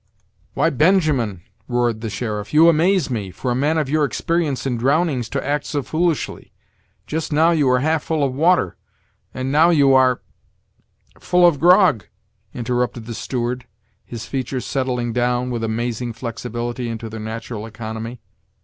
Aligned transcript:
"Why, 0.55 0.71
Benjamin!" 0.71 1.43
roared 1.67 2.01
the 2.01 2.09
sheriff; 2.09 2.55
"you 2.55 2.67
amaze 2.69 3.11
me! 3.11 3.29
for 3.29 3.51
a 3.51 3.55
man 3.55 3.77
of 3.77 3.87
your 3.87 4.03
experience 4.03 4.65
in 4.65 4.75
drownings 4.75 5.29
to 5.29 5.47
act 5.47 5.63
so 5.67 5.83
foolishly! 5.83 6.51
Just 7.05 7.31
now, 7.31 7.51
you 7.51 7.67
were 7.67 7.81
half 7.81 8.01
full 8.01 8.23
of 8.23 8.33
water, 8.33 8.77
and 9.31 9.51
now 9.51 9.69
you 9.69 9.93
are" 9.93 10.21
"Full 11.21 11.45
of 11.45 11.59
grog," 11.59 12.07
interrupted 12.51 13.05
the 13.05 13.13
steward, 13.13 13.67
his 14.03 14.25
features 14.25 14.65
settling 14.65 15.13
down, 15.13 15.51
with 15.51 15.63
amazing 15.63 16.13
flexibility, 16.13 16.89
into 16.89 17.07
their 17.07 17.19
natural 17.19 17.67
economy. 17.67 18.21